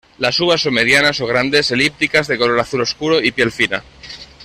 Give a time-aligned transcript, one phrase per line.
[0.17, 3.83] Las uvas son medianas o grandes, elípticas, de color azul oscuro y piel fina.